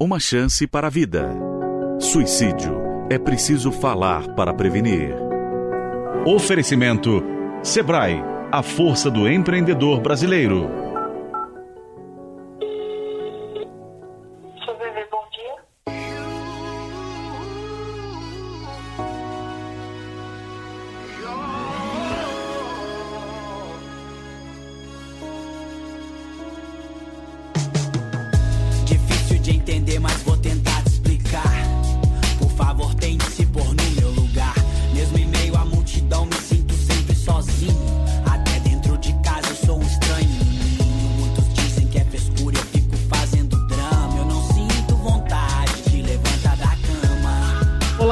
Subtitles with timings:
[0.00, 1.30] uma chance para a vida.
[1.98, 2.74] Suicídio
[3.10, 5.14] é preciso falar para prevenir.
[6.24, 7.22] Oferecimento
[7.62, 10.89] Sebrae, a força do empreendedor brasileiro.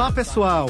[0.09, 0.67] Pessoal,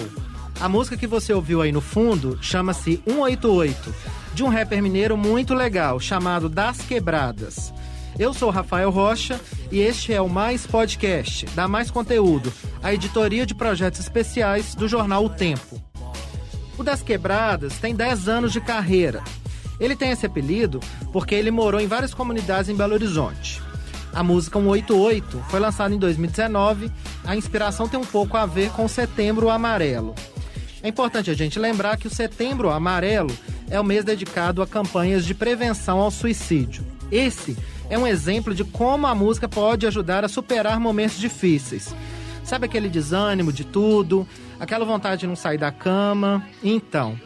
[0.59, 3.93] a música que você ouviu aí no fundo chama-se 188,
[4.33, 7.71] de um rapper mineiro muito legal chamado Das Quebradas.
[8.17, 9.39] Eu sou Rafael Rocha
[9.71, 12.51] e este é o Mais Podcast, da Mais Conteúdo,
[12.81, 15.82] a editoria de projetos especiais do jornal O Tempo.
[16.77, 19.23] O Das Quebradas tem 10 anos de carreira.
[19.79, 20.82] Ele tem esse apelido
[21.13, 23.61] porque ele morou em várias comunidades em Belo Horizonte.
[24.13, 26.91] A música 188 foi lançada em 2019.
[27.24, 30.16] A inspiração tem um pouco a ver com Setembro Amarelo.
[30.82, 33.35] É importante a gente lembrar que o Setembro Amarelo
[33.70, 36.84] é o mês dedicado a campanhas de prevenção ao suicídio.
[37.12, 37.57] Esse
[37.90, 41.94] é um exemplo de como a música pode ajudar a superar momentos difíceis.
[42.44, 44.27] Sabe aquele desânimo de tudo,
[44.60, 46.44] aquela vontade de não sair da cama?
[46.63, 47.20] Então,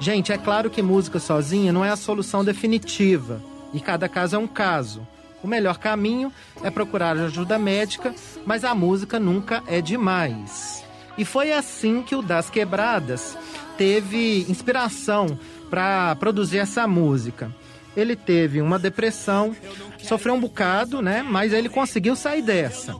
[0.00, 3.42] gente, é claro que música sozinha não é a solução definitiva,
[3.74, 5.06] e cada caso é um caso.
[5.42, 8.14] O melhor caminho é procurar ajuda médica,
[8.46, 10.84] mas a música nunca é demais.
[11.18, 13.36] E foi assim que o Das Quebradas
[13.76, 17.54] teve inspiração para produzir essa música.
[17.96, 19.54] Ele teve uma depressão,
[19.98, 21.22] sofreu um bocado, né?
[21.22, 22.96] Mas ele conseguiu sair dessa.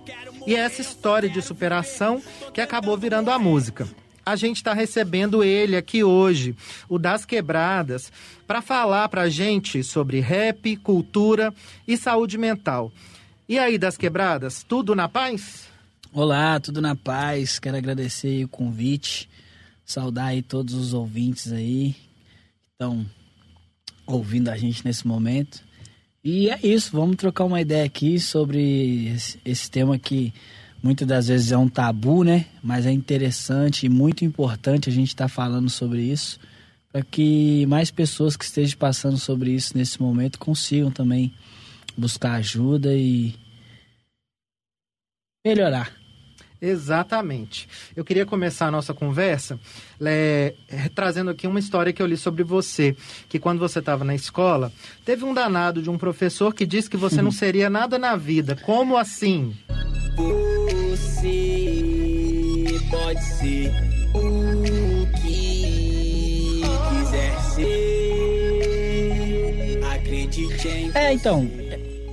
[0.46, 2.20] E é essa história de superação
[2.52, 3.86] que acabou virando a música
[4.24, 6.56] a gente está recebendo ele aqui hoje,
[6.88, 8.12] o Das Quebradas,
[8.46, 11.52] para falar para a gente sobre rap, cultura
[11.86, 12.92] e saúde mental.
[13.48, 15.66] E aí, Das Quebradas, tudo na paz?
[16.12, 17.58] Olá, tudo na paz.
[17.58, 19.28] Quero agradecer o convite,
[19.84, 23.04] saudar aí todos os ouvintes aí que estão
[24.06, 25.62] ouvindo a gente nesse momento.
[26.24, 30.32] E é isso, vamos trocar uma ideia aqui sobre esse, esse tema que
[30.82, 32.46] muitas das vezes é um tabu, né?
[32.62, 36.38] Mas é interessante e muito importante a gente estar tá falando sobre isso
[36.92, 41.32] para que mais pessoas que estejam passando sobre isso nesse momento consigam também
[41.96, 43.34] buscar ajuda e
[45.44, 45.90] melhorar.
[46.60, 47.68] Exatamente.
[47.96, 49.58] Eu queria começar a nossa conversa
[50.00, 50.54] é,
[50.94, 52.94] trazendo aqui uma história que eu li sobre você,
[53.28, 54.70] que quando você estava na escola,
[55.04, 58.54] teve um danado de um professor que disse que você não seria nada na vida.
[58.54, 59.56] Como assim?
[63.12, 63.70] Pode ser
[64.14, 68.72] o que quiser ser.
[69.84, 71.46] Acredite em É, então,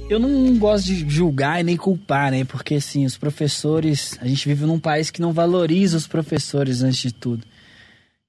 [0.10, 2.44] eu não gosto de julgar e nem culpar, né?
[2.44, 7.00] Porque assim, os professores, a gente vive num país que não valoriza os professores antes
[7.00, 7.48] de tudo.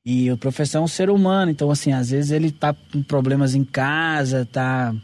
[0.07, 3.57] E o professor é um ser humano, então assim, às vezes ele tá com problemas
[3.57, 4.95] em casa, tá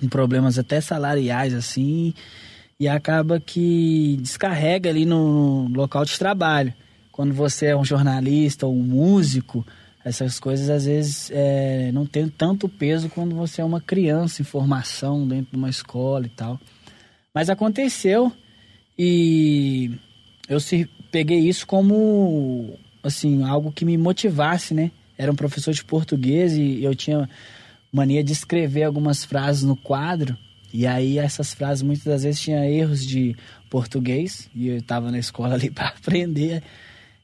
[0.00, 2.14] com problemas até salariais assim,
[2.80, 6.72] e acaba que descarrega ali no local de trabalho.
[7.10, 9.66] Quando você é um jornalista ou um músico,
[10.04, 14.44] essas coisas às vezes é, não tem tanto peso quando você é uma criança em
[14.44, 16.60] formação dentro de uma escola e tal.
[17.34, 18.32] Mas aconteceu
[18.96, 19.90] e
[20.48, 24.92] eu se, peguei isso como assim algo que me motivasse, né?
[25.16, 27.28] Era um professor de português e eu tinha
[27.92, 30.38] mania de escrever algumas frases no quadro
[30.72, 33.34] e aí essas frases muitas das vezes tinha erros de
[33.70, 36.62] português e eu estava na escola ali para aprender.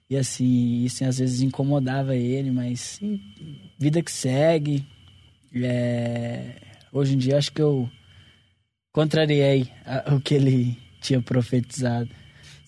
[0.09, 3.01] E assim, isso às vezes incomodava ele, mas
[3.79, 4.85] vida que segue.
[5.55, 6.57] É...
[6.93, 7.89] Hoje em dia acho que eu
[8.93, 9.69] contrariei
[10.15, 12.09] o que ele tinha profetizado.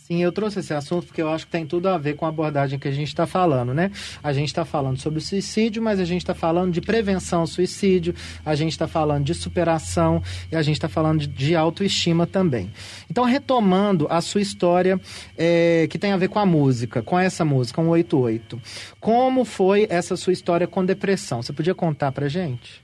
[0.06, 2.29] Sim, eu trouxe esse assunto porque eu acho que tem tudo a ver com a
[2.29, 3.91] abordagem que a gente está falando, né?
[4.23, 8.14] A gente está falando sobre suicídio, mas a gente está falando de prevenção ao suicídio,
[8.44, 10.23] a gente está falando de superação
[10.53, 12.70] e a gente está falando de, de, autoestima também.
[13.11, 15.00] Então, retomando a sua história
[15.37, 18.62] é, que tem a ver com a música, com essa música, 188.
[19.00, 21.43] Como foi essa sua história com depressão?
[21.43, 22.81] Você podia contar pra gente?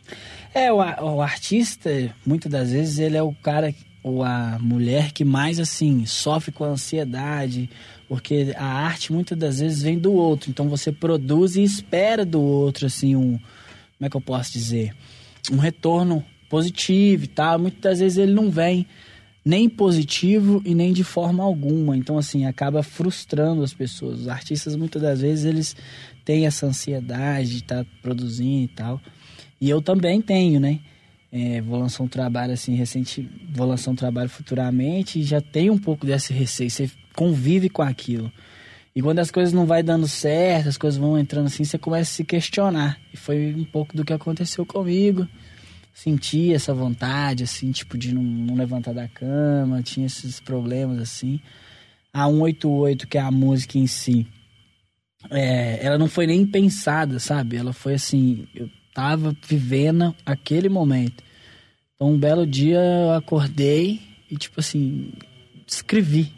[0.52, 1.88] É, o, o artista,
[2.26, 6.64] muitas das vezes, ele é o cara ou a mulher que mais assim sofre com
[6.64, 7.70] a ansiedade,
[8.08, 12.40] porque a arte muitas das vezes vem do outro, então você produz e espera do
[12.40, 13.38] outro assim um,
[13.96, 14.94] como é que eu posso dizer,
[15.50, 17.58] um retorno positivo e tal.
[17.58, 18.86] Muitas das vezes ele não vem.
[19.44, 21.96] nem positivo e nem de forma alguma.
[21.96, 24.20] Então, assim, acaba frustrando as pessoas.
[24.20, 25.76] Os artistas, muitas das vezes, eles
[26.24, 29.00] têm essa ansiedade de estar tá produzindo e tal.
[29.60, 30.78] E eu também tenho, né?
[31.34, 35.70] É, vou lançar um trabalho assim recente, vou lançar um trabalho futuramente e já tem
[35.70, 36.70] um pouco desse receio.
[36.70, 38.30] Você convive com aquilo.
[38.94, 42.10] E quando as coisas não vai dando certo, as coisas vão entrando assim, você começa
[42.10, 42.98] a se questionar.
[43.12, 45.26] E foi um pouco do que aconteceu comigo.
[45.94, 51.40] Senti essa vontade, assim, tipo, de não, não levantar da cama, tinha esses problemas, assim.
[52.12, 54.26] A 188, que é a música em si,
[55.30, 57.56] é, ela não foi nem pensada, sabe?
[57.56, 61.22] Ela foi assim, eu tava vivendo aquele momento.
[61.94, 64.00] Então, um belo dia eu acordei
[64.30, 65.12] e, tipo assim,
[65.66, 66.32] escrevi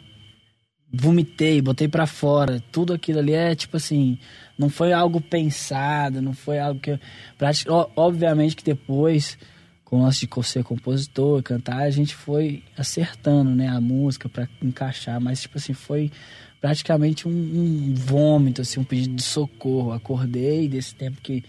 [0.95, 2.63] vomitei, botei para fora.
[2.71, 4.17] Tudo aquilo ali é tipo assim,
[4.57, 6.99] não foi algo pensado, não foi algo que eu,
[7.95, 9.37] obviamente que depois
[9.83, 14.49] com o lance de ser compositor, cantar, a gente foi acertando, né, a música para
[14.63, 16.11] encaixar, mas tipo assim, foi
[16.59, 19.91] praticamente um, um, vômito, assim, um pedido de socorro.
[19.91, 21.43] Acordei desse tempo que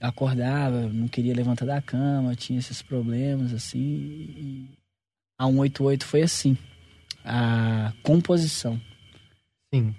[0.00, 4.68] acordava, não queria levantar da cama, tinha esses problemas assim, e
[5.38, 6.56] a 188 foi assim
[7.24, 8.80] a composição.
[9.72, 9.94] Sim.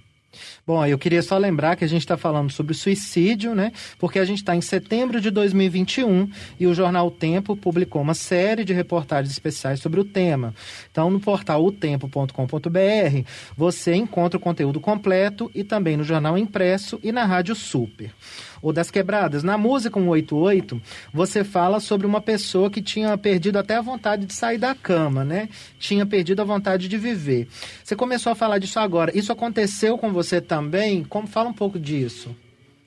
[0.66, 3.72] Bom, eu queria só lembrar que a gente está falando sobre suicídio, né?
[3.98, 6.30] Porque a gente está em setembro de 2021
[6.60, 10.54] e o jornal o Tempo publicou uma série de reportagens especiais sobre o tema.
[10.92, 17.12] Então, no portal otempo.com.br você encontra o conteúdo completo e também no jornal impresso e
[17.12, 18.12] na Rádio Super
[18.62, 19.44] ou das quebradas.
[19.44, 20.82] Na música 188,
[21.14, 25.24] você fala sobre uma pessoa que tinha perdido até a vontade de sair da cama,
[25.24, 25.50] né?
[25.80, 27.48] Tinha perdido a vontade de viver.
[27.84, 29.18] Você começou a falar disso agora.
[29.18, 31.04] Isso aconteceu com você também?
[31.04, 32.36] Como fala um pouco disso?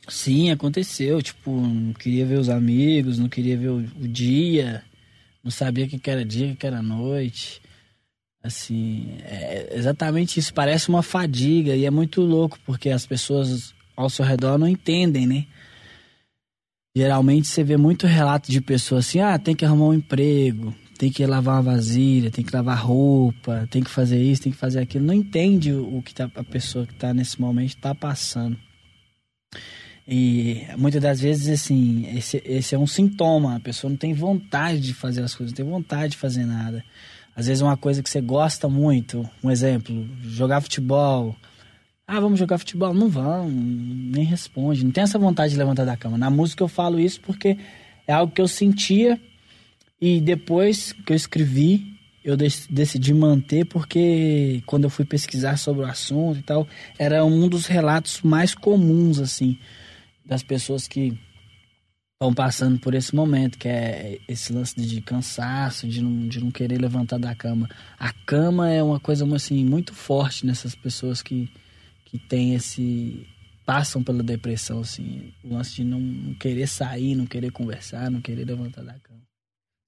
[0.08, 1.22] Sim, aconteceu.
[1.22, 4.82] Tipo, não queria ver os amigos, não queria ver o, o dia,
[5.42, 7.60] não sabia o que era dia, o que era noite.
[8.42, 10.52] Assim, é exatamente isso.
[10.52, 15.26] Parece uma fadiga e é muito louco porque as pessoas ao seu redor não entendem,
[15.26, 15.46] né?
[16.94, 21.10] Geralmente você vê muito relato de pessoas assim: ah, tem que arrumar um emprego, tem
[21.10, 24.80] que lavar uma vasilha, tem que lavar roupa, tem que fazer isso, tem que fazer
[24.80, 25.04] aquilo.
[25.04, 28.58] Não entende o que tá, a pessoa que está nesse momento está passando.
[30.06, 33.56] E muitas das vezes, assim, esse, esse é um sintoma.
[33.56, 36.84] A pessoa não tem vontade de fazer as coisas, não tem vontade de fazer nada.
[37.34, 41.34] Às vezes, uma coisa que você gosta muito, um exemplo, jogar futebol,
[42.06, 42.92] ah, vamos jogar futebol?
[42.92, 44.84] Não vão, nem responde.
[44.84, 46.18] Não tem essa vontade de levantar da cama.
[46.18, 47.56] Na música eu falo isso porque
[48.06, 49.20] é algo que eu sentia
[50.00, 55.86] e depois que eu escrevi, eu decidi manter porque quando eu fui pesquisar sobre o
[55.86, 56.66] assunto e tal,
[56.98, 59.56] era um dos relatos mais comuns, assim,
[60.24, 61.16] das pessoas que
[62.14, 66.50] estão passando por esse momento, que é esse lance de cansaço, de não, de não
[66.50, 67.68] querer levantar da cama.
[67.98, 71.48] A cama é uma coisa, assim, muito forte nessas pessoas que
[72.12, 73.26] que tem esse
[73.64, 78.44] passam pela depressão assim, o lance de não querer sair, não querer conversar, não querer
[78.44, 79.22] levantar da cama.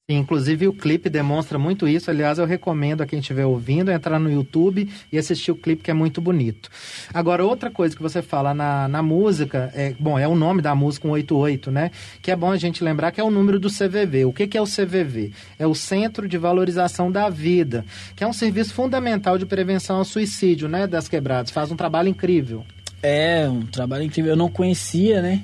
[0.07, 2.11] Inclusive o clipe demonstra muito isso.
[2.11, 5.91] Aliás, eu recomendo a quem estiver ouvindo entrar no YouTube e assistir o clipe que
[5.91, 6.69] é muito bonito.
[7.15, 10.75] Agora, outra coisa que você fala na, na música, é, bom, é o nome da
[10.75, 11.91] música 188, né?
[12.21, 14.27] Que é bom a gente lembrar que é o número do CVV.
[14.27, 15.33] O que, que é o CVV?
[15.59, 17.83] É o Centro de Valorização da Vida,
[18.15, 20.87] que é um serviço fundamental de prevenção ao suicídio, né?
[20.87, 21.51] Das quebradas.
[21.51, 22.63] Faz um trabalho incrível.
[23.03, 24.33] É, um trabalho incrível.
[24.33, 25.43] Eu não conhecia, né?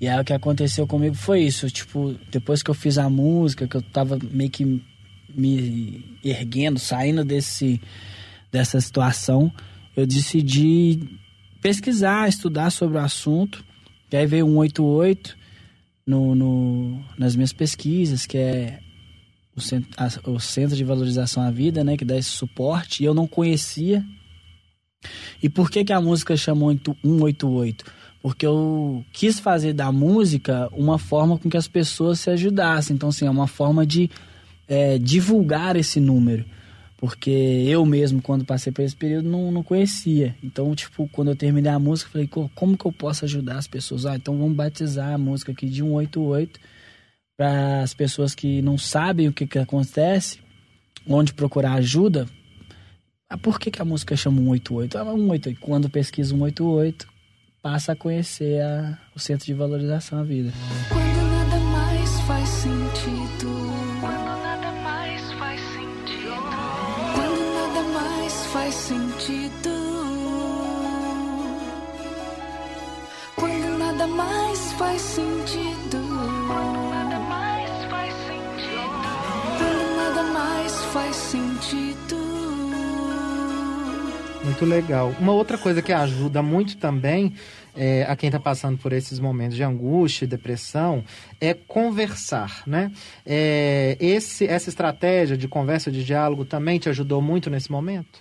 [0.00, 3.66] E aí o que aconteceu comigo foi isso, tipo, depois que eu fiz a música,
[3.66, 4.82] que eu tava meio que
[5.34, 7.80] me erguendo, saindo desse
[8.50, 9.52] dessa situação,
[9.96, 11.00] eu decidi
[11.60, 13.64] pesquisar, estudar sobre o assunto.
[14.10, 15.36] E aí veio 188
[16.06, 18.78] no, no, nas minhas pesquisas, que é
[19.54, 23.06] o centro, a, o centro de Valorização à Vida, né, que dá esse suporte, e
[23.06, 24.04] eu não conhecia.
[25.42, 27.84] E por que, que a música chamou 188?
[28.26, 32.96] Porque eu quis fazer da música uma forma com que as pessoas se ajudassem.
[32.96, 34.10] Então, assim, é uma forma de
[34.66, 36.44] é, divulgar esse número.
[36.96, 40.34] Porque eu mesmo, quando passei por esse período, não, não conhecia.
[40.42, 44.04] Então, tipo, quando eu terminei a música, falei, como que eu posso ajudar as pessoas?
[44.04, 46.58] Ah, então vamos batizar a música aqui de 188
[47.36, 50.40] para as pessoas que não sabem o que, que acontece,
[51.06, 52.26] onde procurar ajuda.
[53.30, 54.98] Ah, por que, que a música chama 188?
[54.98, 55.60] Ah, 188.
[55.60, 57.14] Quando pesquisa 188,
[57.66, 60.52] passa a conhecer a, o Centro de Valorização à Vida.
[60.88, 63.48] Quando nada mais faz sentido.
[64.00, 66.30] Quando nada mais faz sentido.
[67.16, 69.70] Quando nada mais faz sentido.
[73.34, 75.98] Quando nada mais faz sentido.
[76.46, 79.02] Quando nada mais faz sentido.
[79.58, 82.15] Quando nada mais faz sentido.
[84.46, 85.12] Muito legal.
[85.18, 87.34] Uma outra coisa que ajuda muito também
[87.74, 91.02] é, a quem está passando por esses momentos de angústia e depressão
[91.40, 92.92] é conversar, né?
[93.26, 98.20] É, esse, essa estratégia de conversa, de diálogo também te ajudou muito nesse momento?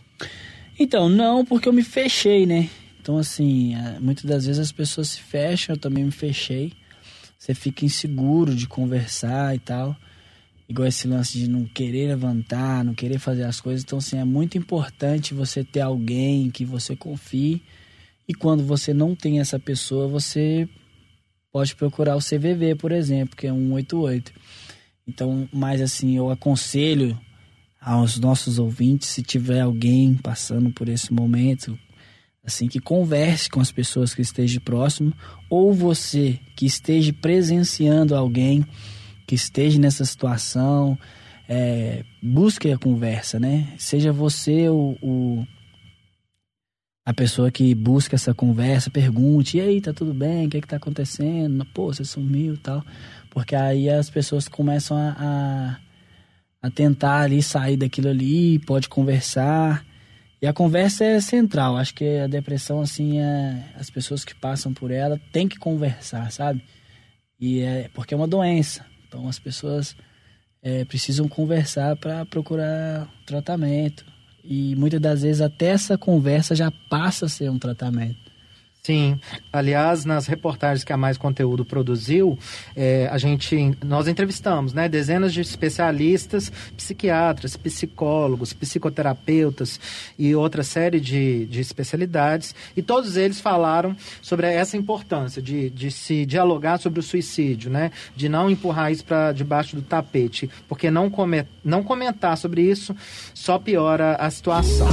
[0.79, 2.71] Então, não, porque eu me fechei, né?
[2.99, 6.73] Então, assim, é, muitas das vezes as pessoas se fecham, eu também me fechei.
[7.37, 9.95] Você fica inseguro de conversar e tal.
[10.67, 13.83] Igual esse lance de não querer levantar, não querer fazer as coisas.
[13.83, 17.61] Então, assim, é muito importante você ter alguém que você confie.
[18.27, 20.67] E quando você não tem essa pessoa, você
[21.51, 24.33] pode procurar o CVV, por exemplo, que é 188.
[25.07, 27.17] Então, mas assim, eu aconselho
[27.79, 31.77] aos nossos ouvintes, se tiver alguém passando por esse momento,
[32.43, 35.13] assim que converse com as pessoas que estejam próximo,
[35.49, 38.65] ou você que esteja presenciando alguém
[39.25, 40.97] que esteja nessa situação,
[41.47, 43.73] é, busque a conversa, né?
[43.77, 45.47] Seja você o, o,
[47.05, 50.47] a pessoa que busca essa conversa, pergunte, e aí, tá tudo bem?
[50.47, 51.65] O que é que tá acontecendo?
[51.73, 52.83] Pô, você sumiu e tal.
[53.29, 59.85] Porque aí as pessoas começam a, a, a tentar ali sair daquilo ali, pode conversar.
[60.41, 61.77] E a conversa é central.
[61.77, 66.31] Acho que a depressão, assim, é, as pessoas que passam por ela têm que conversar,
[66.31, 66.63] sabe?
[67.39, 68.85] E é porque é uma doença.
[69.15, 69.95] Então as pessoas
[70.61, 74.05] é, precisam conversar para procurar tratamento.
[74.43, 78.24] E muitas das vezes até essa conversa já passa a ser um tratamento.
[78.85, 79.19] Sim,
[79.51, 82.37] aliás, nas reportagens que a Mais Conteúdo produziu,
[82.75, 89.79] é, a gente, nós entrevistamos, né, dezenas de especialistas, psiquiatras, psicólogos, psicoterapeutas
[90.19, 95.89] e outra série de, de especialidades, e todos eles falaram sobre essa importância de, de
[95.89, 100.91] se dialogar sobre o suicídio, né, de não empurrar isso para debaixo do tapete, porque
[100.91, 102.95] não, come, não comentar sobre isso
[103.33, 104.87] só piora a situação.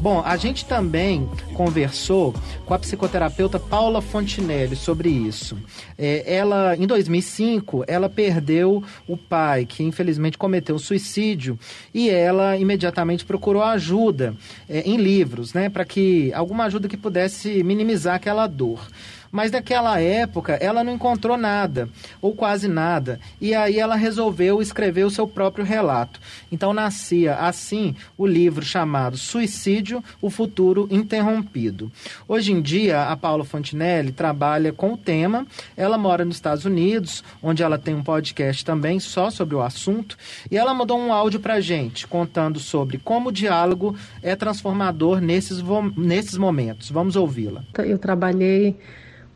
[0.00, 5.58] Bom, a gente também conversou com a psicoterapeuta Paula Fontinelli sobre isso.
[5.98, 11.58] É, ela, em 2005, ela perdeu o pai, que infelizmente cometeu suicídio,
[11.92, 14.34] e ela imediatamente procurou ajuda
[14.66, 18.88] é, em livros, né, para que alguma ajuda que pudesse minimizar aquela dor.
[19.30, 21.88] Mas naquela época ela não encontrou nada,
[22.20, 26.20] ou quase nada, e aí ela resolveu escrever o seu próprio relato.
[26.50, 31.90] Então nascia assim o livro chamado Suicídio: O Futuro Interrompido.
[32.26, 35.46] Hoje em dia, a Paula Fontinelli trabalha com o tema,
[35.76, 40.16] ela mora nos Estados Unidos, onde ela tem um podcast também só sobre o assunto,
[40.50, 45.62] e ela mandou um áudio pra gente contando sobre como o diálogo é transformador nesses,
[45.96, 46.90] nesses momentos.
[46.90, 47.64] Vamos ouvi-la.
[47.78, 48.76] Eu trabalhei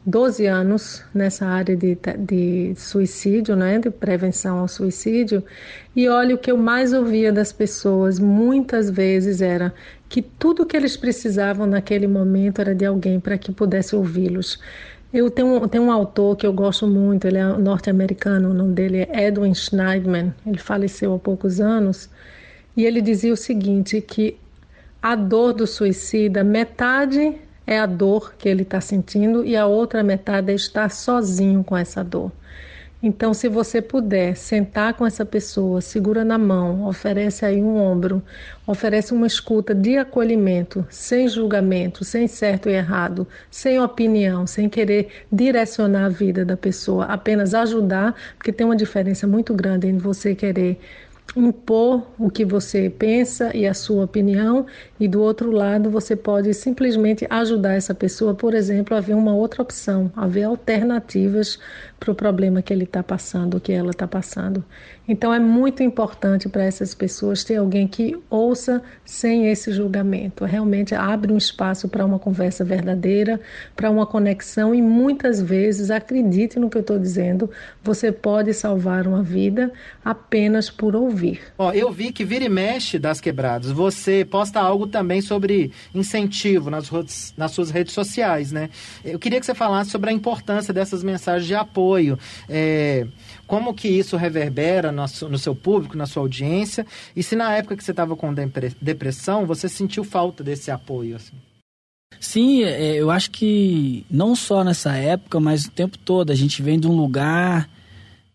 [0.06, 5.42] 12 anos nessa área de, de suicídio, né, de prevenção ao suicídio,
[5.96, 9.72] e olha o que eu mais ouvia das pessoas muitas vezes era
[10.06, 14.60] que tudo que eles precisavam naquele momento era de alguém para que pudesse ouvi-los.
[15.12, 19.06] Eu tenho, tenho um autor que eu gosto muito, ele é norte-americano, o nome dele
[19.08, 22.10] é Edwin Schneidman, ele faleceu há poucos anos,
[22.76, 24.36] e ele dizia o seguinte, que
[25.00, 30.02] a dor do suicida, metade é a dor que ele está sentindo e a outra
[30.02, 32.30] metade é estar sozinho com essa dor.
[33.06, 38.22] Então, se você puder sentar com essa pessoa, segura na mão, oferece aí um ombro,
[38.66, 45.08] oferece uma escuta de acolhimento, sem julgamento, sem certo e errado, sem opinião, sem querer
[45.30, 50.34] direcionar a vida da pessoa, apenas ajudar, porque tem uma diferença muito grande em você
[50.34, 50.80] querer
[51.36, 54.66] impor o que você pensa e a sua opinião,
[55.00, 59.34] e do outro lado você pode simplesmente ajudar essa pessoa, por exemplo, a ver uma
[59.34, 61.58] outra opção, a ver alternativas
[61.98, 64.64] para o problema que ele está passando, que ela está passando.
[65.06, 70.44] Então é muito importante para essas pessoas ter alguém que ouça sem esse julgamento.
[70.44, 73.40] Realmente abre um espaço para uma conversa verdadeira,
[73.76, 77.50] para uma conexão e muitas vezes, acredite no que eu estou dizendo,
[77.82, 79.72] você pode salvar uma vida
[80.04, 81.40] apenas por ouvir.
[81.58, 83.70] Ó, eu vi que vira e mexe das quebradas.
[83.70, 86.90] Você posta algo também sobre incentivo nas,
[87.36, 88.70] nas suas redes sociais, né?
[89.04, 91.93] Eu queria que você falasse sobre a importância dessas mensagens de apoio.
[92.48, 93.06] É,
[93.46, 96.86] como que isso reverbera no, no seu público, na sua audiência?
[97.14, 101.16] E se na época que você estava com depre- depressão, você sentiu falta desse apoio?
[101.16, 101.36] Assim?
[102.20, 106.30] Sim, é, eu acho que não só nessa época, mas o tempo todo.
[106.30, 107.68] A gente vem de um lugar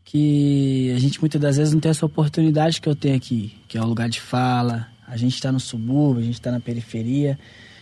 [0.04, 3.78] que a gente muitas das vezes não tem essa oportunidade que eu tenho aqui, que
[3.78, 4.88] é o lugar de fala.
[5.08, 7.38] A gente está no subúrbio, a gente está na periferia.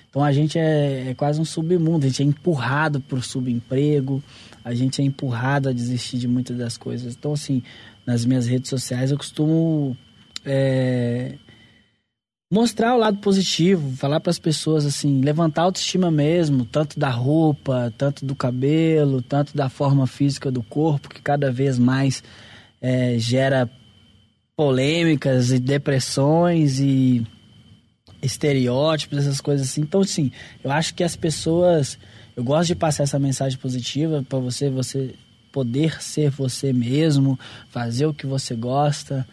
[0.10, 4.24] Então a gente é, é quase um submundo, a gente é empurrado pro subemprego,
[4.68, 7.16] a gente é empurrado a desistir de muitas das coisas.
[7.16, 7.64] Então, assim,
[8.06, 9.96] nas minhas redes sociais eu costumo
[10.46, 11.36] é,
[12.52, 17.10] mostrar o lado positivo, falar para as pessoas assim, levantar a autoestima mesmo, tanto da
[17.10, 22.22] roupa, tanto do cabelo, tanto da forma física do corpo, que cada vez mais
[22.82, 23.70] é, gera
[24.54, 27.26] polêmicas e depressões e
[28.22, 29.82] estereótipos, essas coisas assim.
[29.82, 30.30] Então, sim,
[30.62, 31.98] eu acho que as pessoas,
[32.38, 35.16] eu gosto de passar essa mensagem positiva para você, você
[35.52, 37.38] poder ser você mesmo,
[37.72, 39.28] fazer o que você gosta.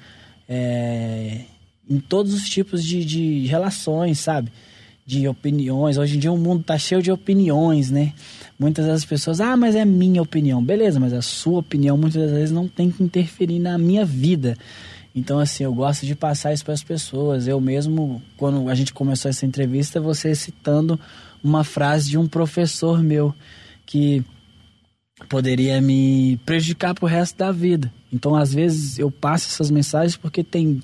[0.49, 1.43] É,
[1.89, 4.51] em todos os tipos de, de relações, sabe?
[5.05, 5.99] De opiniões.
[5.99, 8.15] Hoje em dia o mundo tá cheio de opiniões, né?
[8.59, 10.65] Muitas das pessoas, ah, mas é minha opinião.
[10.65, 14.57] Beleza, mas a sua opinião muitas das vezes não tem que interferir na minha vida.
[15.15, 17.47] Então, assim, eu gosto de passar isso para as pessoas.
[17.47, 20.99] Eu mesmo, quando a gente começou essa entrevista, você citando
[21.43, 23.33] uma frase de um professor meu
[23.87, 24.25] que
[25.29, 27.93] poderia me prejudicar pro resto da vida.
[28.13, 30.83] Então, às vezes, eu passo essas mensagens porque tem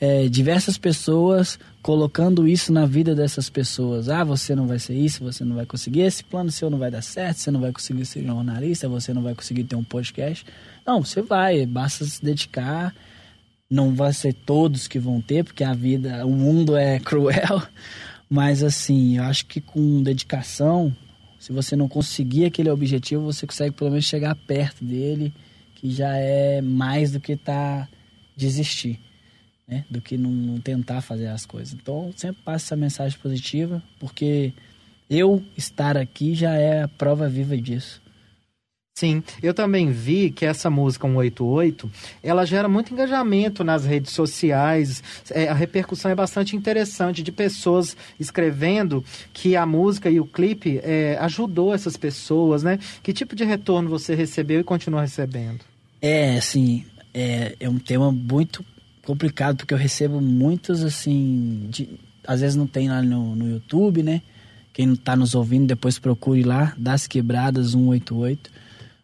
[0.00, 4.08] é, diversas pessoas colocando isso na vida dessas pessoas.
[4.08, 6.90] Ah, você não vai ser isso, você não vai conseguir, esse plano seu não vai
[6.90, 10.44] dar certo, você não vai conseguir ser jornalista, você não vai conseguir ter um podcast.
[10.86, 12.94] Não, você vai, basta se dedicar.
[13.72, 17.62] Não vai ser todos que vão ter, porque a vida, o mundo é cruel.
[18.28, 20.94] Mas assim, eu acho que com dedicação,
[21.38, 25.32] se você não conseguir aquele objetivo, você consegue pelo menos chegar perto dele,
[25.74, 27.88] que já é mais do que tá
[28.36, 28.98] desistir
[29.72, 29.84] né?
[29.90, 31.72] Do que não, não tentar fazer as coisas.
[31.72, 34.52] Então, sempre passo essa mensagem positiva, porque
[35.08, 38.02] eu estar aqui já é a prova viva disso.
[38.94, 41.90] Sim, eu também vi que essa música 188,
[42.22, 47.96] ela gera muito engajamento nas redes sociais, é, a repercussão é bastante interessante de pessoas
[48.20, 52.78] escrevendo que a música e o clipe é, ajudou essas pessoas, né?
[53.02, 55.60] Que tipo de retorno você recebeu e continua recebendo?
[56.00, 58.64] É, assim, é, é um tema muito
[59.04, 61.88] complicado, porque eu recebo muitos, assim, de,
[62.26, 64.20] às vezes não tem lá no, no YouTube, né?
[64.72, 68.61] Quem não tá nos ouvindo, depois procure lá, Das Quebradas 188.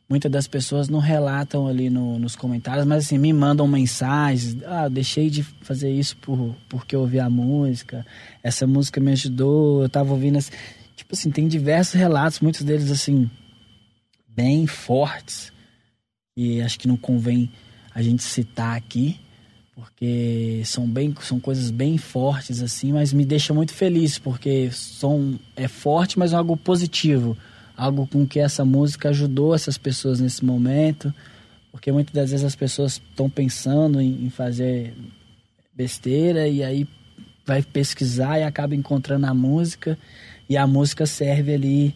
[0.08, 4.56] Muitas das pessoas não relatam ali no, nos comentários, mas assim, me mandam mensagens.
[4.64, 8.06] Ah, deixei de fazer isso por, porque eu ouvi a música.
[8.42, 10.38] Essa música me ajudou, eu tava ouvindo.
[10.38, 10.52] Assim,
[10.96, 13.30] tipo assim, tem diversos relatos, muitos deles assim,
[14.26, 15.52] bem fortes.
[16.34, 17.50] E acho que não convém
[17.94, 19.20] a gente citar aqui
[19.74, 25.38] porque são bem são coisas bem fortes assim mas me deixa muito feliz porque são
[25.54, 27.36] é forte mas é algo positivo
[27.78, 31.14] algo com que essa música ajudou essas pessoas nesse momento
[31.70, 34.94] porque muitas das vezes as pessoas estão pensando em, em fazer
[35.72, 36.88] besteira e aí
[37.46, 39.96] vai pesquisar e acaba encontrando a música
[40.48, 41.94] e a música serve ali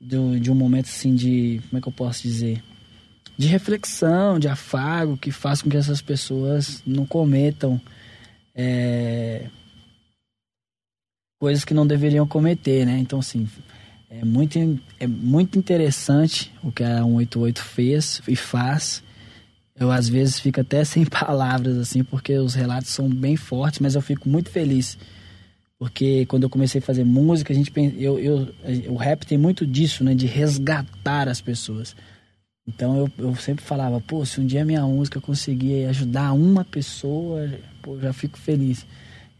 [0.00, 2.62] do, de um momento assim de como é que eu posso dizer
[3.36, 7.80] de reflexão, de afago, que faz com que essas pessoas não cometam
[8.52, 9.48] é,
[11.40, 12.98] coisas que não deveriam cometer, né?
[12.98, 13.48] Então, assim,
[14.10, 14.58] é muito,
[14.98, 19.02] é muito interessante o que a 188 fez e faz.
[19.78, 23.94] Eu, às vezes, fico até sem palavras, assim, porque os relatos são bem fortes, mas
[23.94, 24.98] eu fico muito feliz.
[25.78, 28.48] Porque quando eu comecei a fazer música, a gente eu, eu,
[28.88, 30.12] o rap tem muito disso, né?
[30.12, 31.94] De resgatar as pessoas.
[32.66, 37.48] Então eu, eu sempre falava, pô, se um dia minha música conseguir ajudar uma pessoa,
[37.80, 38.84] pô, já fico feliz.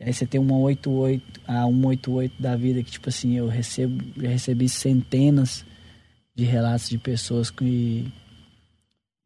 [0.00, 4.04] E aí você tem uma 88, a 188 da vida que tipo assim, eu recebo,
[4.16, 5.64] já recebi centenas
[6.34, 8.06] de relatos de pessoas que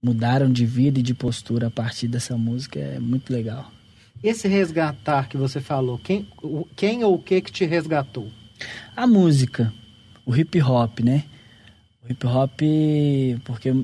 [0.02, 3.70] mudaram de vida e de postura a partir dessa música, é muito legal.
[4.22, 6.26] Esse resgatar que você falou, quem,
[6.74, 8.30] quem ou o que que te resgatou?
[8.96, 9.72] A música,
[10.24, 11.24] o hip hop, né?
[12.02, 12.60] O hip hop,
[13.44, 13.74] porque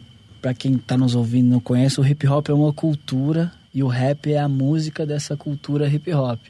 [0.40, 3.83] para quem está nos ouvindo e não conhece, o hip hop é uma cultura e
[3.83, 6.40] o rap é a música dessa cultura hip hop.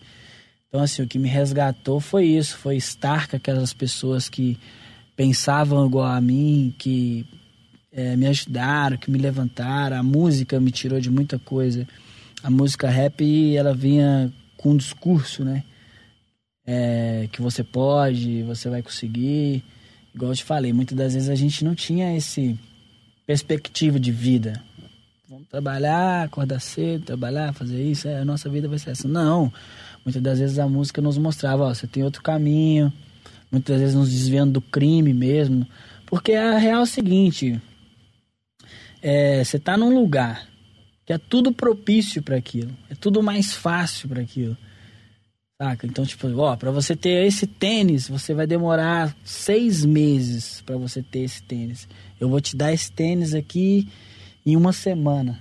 [0.69, 4.59] Então, assim, o que me resgatou foi isso, foi estar com aquelas pessoas que
[5.17, 7.27] pensavam igual a mim, que
[7.91, 9.97] é, me ajudaram, que me levantaram.
[9.97, 11.89] A música me tirou de muita coisa.
[12.43, 15.65] A música rap, ela vinha com um discurso, né?
[16.67, 19.65] É, que você pode, você vai conseguir
[20.19, 22.59] igual eu te falei, muitas das vezes a gente não tinha esse
[23.25, 24.61] perspectiva de vida.
[25.29, 29.07] Vamos trabalhar, acordar cedo, trabalhar, fazer isso, é, a nossa vida vai ser essa.
[29.07, 29.53] Não.
[30.09, 32.91] Muitas das vezes a música nos mostrava, ó, você tem outro caminho.
[33.53, 35.67] Muitas vezes nos desviando do crime mesmo.
[36.07, 37.61] Porque a real é o seguinte,
[39.03, 40.49] é, você está num lugar
[41.05, 44.57] que é tudo propício para aquilo, é tudo mais fácil para aquilo.
[45.61, 45.87] Saca?
[45.87, 51.03] Então, tipo, ó, pra você ter esse tênis, você vai demorar seis meses pra você
[51.03, 51.87] ter esse tênis.
[52.19, 53.87] Eu vou te dar esse tênis aqui
[54.47, 55.39] em uma semana.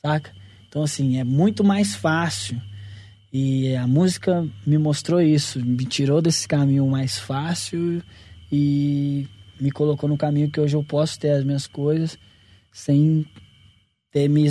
[0.00, 0.30] Saca?
[0.68, 2.62] Então, assim, é muito mais fácil.
[3.36, 8.00] E a música me mostrou isso, me tirou desse caminho mais fácil
[8.50, 9.26] e
[9.60, 12.16] me colocou no caminho que hoje eu posso ter as minhas coisas
[12.72, 13.26] sem
[14.12, 14.48] ter me,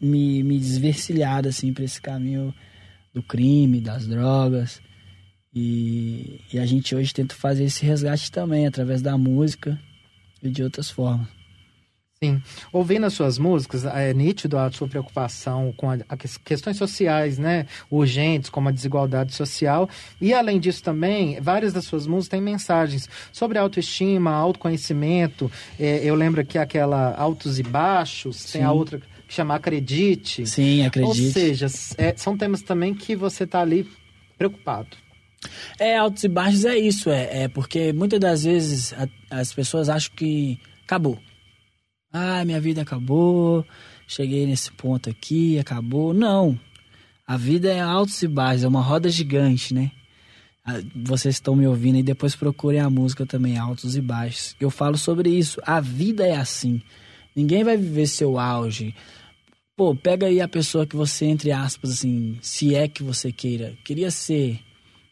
[0.00, 2.54] me, me desvencilhado assim para esse caminho
[3.12, 4.80] do crime, das drogas.
[5.52, 9.76] E, e a gente hoje tenta fazer esse resgate também através da música
[10.40, 11.41] e de outras formas.
[12.22, 12.40] Sim.
[12.72, 17.36] Ouvindo as suas músicas, é nítido a sua preocupação com a, a ques- questões sociais,
[17.36, 17.66] né?
[17.90, 19.88] Urgentes, como a desigualdade social.
[20.20, 25.50] E, além disso, também, várias das suas músicas têm mensagens sobre autoestima, autoconhecimento.
[25.80, 28.72] É, eu lembro aqui aquela Altos e Baixos, tem a Sim.
[28.74, 30.46] outra que chama Acredite.
[30.46, 31.26] Sim, acredite.
[31.26, 31.66] Ou seja,
[31.98, 33.84] é, são temas também que você está ali
[34.38, 34.96] preocupado.
[35.76, 39.08] É, altos e baixos é isso, é, é porque muitas das vezes a-
[39.40, 41.18] as pessoas acham que acabou.
[42.12, 43.64] Ah, minha vida acabou,
[44.06, 46.12] cheguei nesse ponto aqui, acabou.
[46.12, 46.58] Não.
[47.26, 49.90] A vida é altos e baixos, é uma roda gigante, né?
[50.64, 54.54] Ah, Vocês estão me ouvindo e depois procurem a música também, altos e baixos.
[54.60, 55.60] Eu falo sobre isso.
[55.64, 56.82] A vida é assim.
[57.34, 58.94] Ninguém vai viver seu auge.
[59.74, 63.74] Pô, pega aí a pessoa que você, entre aspas, assim, se é que você queira,
[63.82, 64.60] queria ser.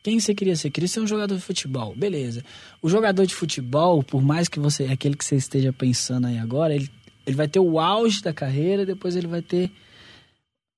[0.02, 0.70] Quem você queria ser?
[0.70, 1.94] Queria ser um jogador de futebol.
[1.94, 2.42] Beleza.
[2.80, 6.74] O jogador de futebol, por mais que você, aquele que você esteja pensando aí agora,
[6.74, 6.90] ele,
[7.26, 9.70] ele vai ter o auge da carreira, depois ele vai ter.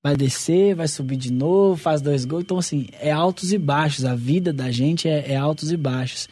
[0.03, 2.43] Vai descer, vai subir de novo, faz dois gols.
[2.43, 4.03] Então, assim, é altos e baixos.
[4.03, 6.27] A vida da gente é, é altos e baixos.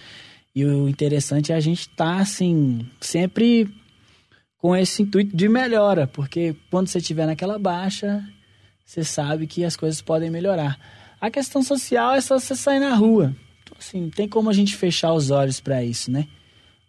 [0.54, 3.74] E o interessante é a gente estar, assim, sempre
[4.58, 8.24] com esse intuito de melhora, porque quando você estiver naquela baixa,
[8.86, 10.78] você sabe que as coisas podem melhorar.
[11.22, 13.36] A questão social é só você sair na rua.
[13.62, 16.28] Então, assim, tem como a gente fechar os olhos para isso, né?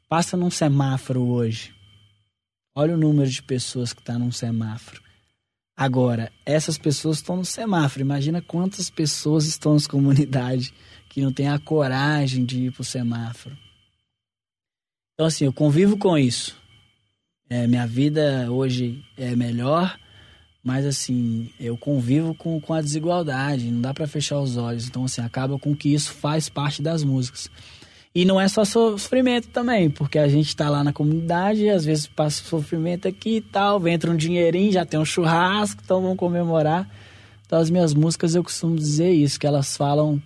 [0.09, 1.75] Passa num semáforo hoje.
[2.75, 5.03] Olha o número de pessoas que está num semáforo.
[5.77, 8.01] Agora, essas pessoas estão no semáforo.
[8.01, 10.73] Imagina quantas pessoas estão nas comunidades
[11.11, 13.55] que não têm a coragem de ir pro semáforo.
[15.13, 16.57] Então, assim, eu convivo com isso.
[17.51, 19.99] É, minha vida hoje é melhor,
[20.63, 24.87] mas assim, eu convivo com, com a desigualdade, não dá para fechar os olhos.
[24.87, 27.51] Então, assim, acaba com que isso faz parte das músicas.
[28.15, 32.07] E não é só sofrimento também, porque a gente tá lá na comunidade, às vezes
[32.07, 36.89] passa sofrimento aqui e tal, entra um dinheirinho, já tem um churrasco, então vamos comemorar.
[37.47, 40.23] Então, as minhas músicas eu costumo dizer isso, que elas falam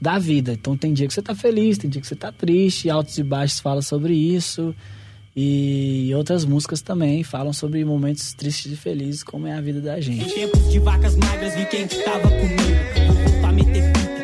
[0.00, 0.52] da vida.
[0.52, 3.22] Então, tem dia que você tá feliz, tem dia que você tá triste, altos e
[3.22, 4.74] baixos falam sobre isso.
[5.36, 9.98] E outras músicas também falam sobre momentos tristes e felizes, como é a vida da
[9.98, 10.32] Em gente.
[10.34, 13.22] tempos de vacas magras, vi quem tava comigo.
[13.32, 14.22] Vou meter fita,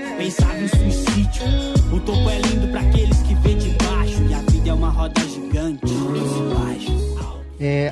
[0.63, 1.80] em suicídio.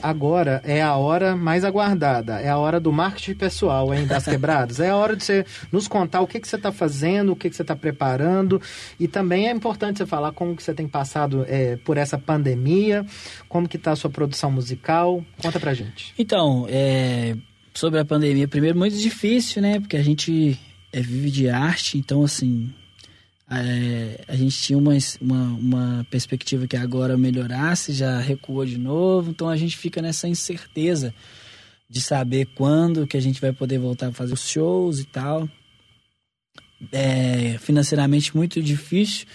[0.08, 4.80] Agora é a hora mais aguardada, é a hora do marketing pessoal, hein, das quebradas.
[4.80, 7.50] É a hora de você nos contar o que, que você está fazendo, o que,
[7.50, 8.60] que você está preparando.
[8.98, 13.04] E também é importante você falar como que você tem passado é, por essa pandemia,
[13.48, 15.24] como que está a sua produção musical.
[15.40, 16.14] Conta pra gente.
[16.18, 17.36] Então, é,
[17.74, 19.78] sobre a pandemia, primeiro muito difícil, né?
[19.78, 20.58] Porque a gente
[20.92, 22.72] é, vive de arte, então assim,
[23.50, 29.30] é, a gente tinha uma, uma, uma perspectiva que agora melhorasse, já recuou de novo,
[29.30, 31.14] então a gente fica nessa incerteza
[31.88, 35.48] de saber quando que a gente vai poder voltar a fazer os shows e tal.
[36.92, 39.26] É, financeiramente muito difícil,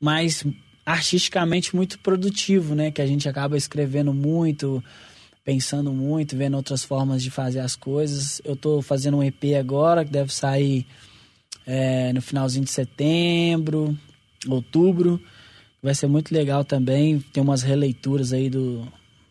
[0.00, 0.44] mas
[0.84, 2.90] artisticamente muito produtivo, né?
[2.90, 4.82] Que a gente acaba escrevendo muito,
[5.44, 8.42] pensando muito, vendo outras formas de fazer as coisas.
[8.44, 10.84] Eu tô fazendo um EP agora que deve sair
[11.66, 13.96] é, no finalzinho de setembro,
[14.48, 15.20] outubro.
[15.82, 17.20] Vai ser muito legal também.
[17.32, 18.86] Tem umas releituras aí do,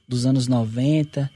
[0.08, 1.30] dos anos 90.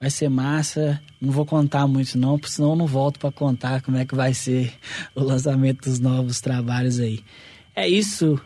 [0.00, 1.00] Vai ser massa.
[1.20, 4.14] Não vou contar muito não, porque senão eu não volto para contar como é que
[4.14, 4.72] vai ser
[5.14, 7.20] o lançamento dos novos trabalhos aí.
[7.74, 8.40] É isso.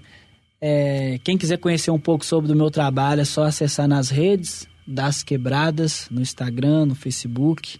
[0.60, 4.68] É, quem quiser conhecer um pouco sobre o meu trabalho é só acessar nas redes
[4.86, 7.78] das quebradas, no Instagram, no Facebook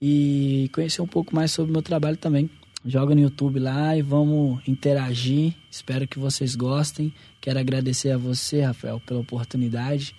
[0.00, 2.48] e conhecer um pouco mais sobre o meu trabalho também.
[2.88, 5.52] Joga no YouTube lá e vamos interagir.
[5.70, 7.12] Espero que vocês gostem.
[7.38, 10.16] Quero agradecer a você, Rafael, pela oportunidade.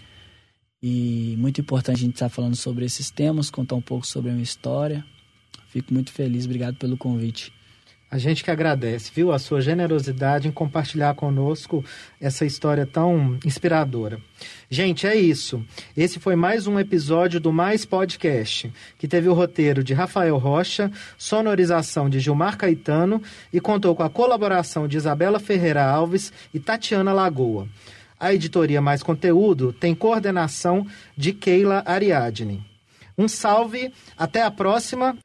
[0.79, 4.33] E muito importante a gente estar falando sobre esses temas, contar um pouco sobre a
[4.33, 5.03] minha história.
[5.69, 7.51] Fico muito feliz, obrigado pelo convite.
[8.11, 11.85] A gente que agradece, viu, a sua generosidade em compartilhar conosco
[12.19, 14.19] essa história tão inspiradora.
[14.67, 15.63] Gente, é isso.
[15.95, 20.91] Esse foi mais um episódio do Mais Podcast, que teve o roteiro de Rafael Rocha,
[21.19, 23.21] sonorização de Gilmar Caetano
[23.53, 27.67] e contou com a colaboração de Isabela Ferreira Alves e Tatiana Lagoa.
[28.19, 30.83] A editoria Mais Conteúdo tem coordenação
[31.15, 32.65] de Keila Ariadne.
[33.15, 35.15] Um salve, até a próxima.